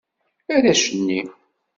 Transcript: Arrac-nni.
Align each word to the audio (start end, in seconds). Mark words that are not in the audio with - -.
Arrac-nni. 0.53 1.19